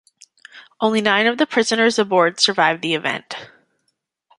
[0.79, 3.35] Only nine of the prisoners aboard survived the event.